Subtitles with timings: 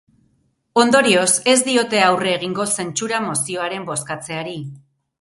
[0.83, 4.61] Ondorioz, ez diote aurre egingo zentsura-mozioaren bozkatzeari.